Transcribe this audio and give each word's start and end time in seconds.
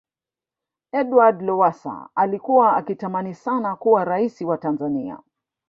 edward 0.91 1.41
lowasa 1.41 2.09
alikuwa 2.15 2.75
akitamani 2.77 3.33
sana 3.35 3.75
kuwa 3.75 4.05
raisi 4.05 4.45
wa 4.45 4.57
tanzania 4.57 5.19